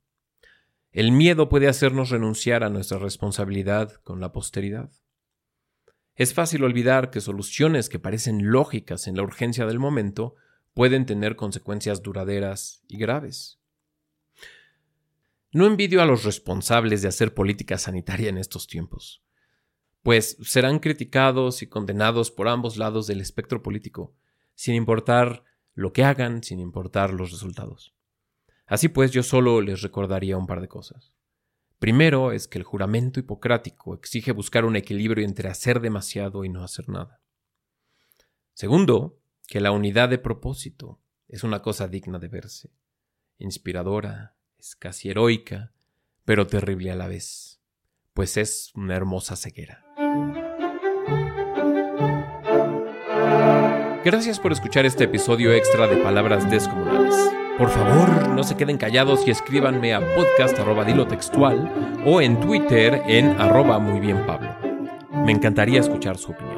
El 0.94 1.12
miedo 1.12 1.50
puede 1.50 1.68
hacernos 1.68 2.12
renunciar 2.12 2.64
a 2.64 2.70
nuestra 2.70 2.98
responsabilidad 2.98 3.92
con 4.06 4.22
la 4.22 4.32
posteridad. 4.32 4.90
Es 6.16 6.34
fácil 6.34 6.64
olvidar 6.64 7.12
que 7.12 7.20
soluciones 7.20 7.90
que 7.90 8.00
parecen 8.00 8.50
lógicas 8.50 9.08
en 9.08 9.18
la 9.18 9.24
urgencia 9.24 9.66
del 9.66 9.80
momento 9.80 10.36
pueden 10.74 11.06
tener 11.06 11.36
consecuencias 11.36 12.02
duraderas 12.02 12.82
y 12.88 12.98
graves. 12.98 13.60
No 15.52 15.66
envidio 15.66 16.02
a 16.02 16.06
los 16.06 16.24
responsables 16.24 17.02
de 17.02 17.10
hacer 17.10 17.34
política 17.34 17.78
sanitaria 17.78 18.30
en 18.30 18.38
estos 18.38 18.66
tiempos, 18.66 19.22
pues 20.04 20.38
serán 20.42 20.80
criticados 20.80 21.64
y 21.64 21.68
condenados 21.68 22.32
por 22.32 22.48
ambos 22.48 22.78
lados 22.78 23.08
del 23.08 23.20
espectro 23.20 23.62
político, 23.62 24.16
sin 24.56 24.76
importar 24.76 25.44
lo 25.74 25.94
que 25.94 26.04
hagan, 26.04 26.42
sin 26.44 26.60
importar 26.60 27.14
los 27.14 27.32
resultados. 27.32 27.94
Así 28.66 28.90
pues, 28.90 29.12
yo 29.12 29.22
solo 29.22 29.62
les 29.62 29.82
recordaría 29.82 30.38
un 30.38 30.48
par 30.48 30.62
de 30.62 30.68
cosas. 30.68 31.14
Primero 31.80 32.32
es 32.32 32.48
que 32.48 32.58
el 32.58 32.64
juramento 32.64 33.20
hipocrático 33.20 33.94
exige 33.94 34.32
buscar 34.32 34.66
un 34.66 34.76
equilibrio 34.76 35.24
entre 35.24 35.50
hacer 35.50 35.82
demasiado 35.82 36.46
y 36.46 36.50
no 36.50 36.64
hacer 36.64 36.90
nada. 36.90 37.22
Segundo, 38.54 39.20
que 39.48 39.60
la 39.60 39.72
unidad 39.72 40.10
de 40.10 40.18
propósito 40.18 41.02
es 41.28 41.44
una 41.44 41.62
cosa 41.62 41.88
digna 41.88 42.18
de 42.18 42.30
verse, 42.30 42.72
inspiradora, 43.38 44.36
es 44.58 44.76
casi 44.76 45.10
heroica, 45.10 45.74
pero 46.24 46.48
terrible 46.48 46.92
a 46.92 46.96
la 46.96 47.08
vez, 47.08 47.62
pues 48.14 48.38
es 48.38 48.72
una 48.74 48.96
hermosa 48.96 49.36
ceguera. 49.36 49.86
Gracias 54.06 54.40
por 54.40 54.52
escuchar 54.52 54.86
este 54.86 55.06
episodio 55.06 55.52
extra 55.52 55.88
de 55.88 55.98
Palabras 55.98 56.48
Descomunales. 56.48 57.16
Por 57.58 57.72
favor, 57.72 58.28
no 58.28 58.44
se 58.44 58.56
queden 58.56 58.78
callados 58.78 59.26
y 59.26 59.32
escríbanme 59.32 59.96
a 59.96 60.00
podcast 60.00 60.56
textual 61.08 62.04
o 62.06 62.22
en 62.22 62.40
Twitter 62.40 63.02
en 63.08 63.30
arroba 63.42 63.80
muy 63.80 64.00
bien 64.00 64.24
Pablo. 64.28 64.56
Me 65.26 65.32
encantaría 65.32 65.80
escuchar 65.80 66.20
su 66.20 66.34
opinión. 66.34 66.55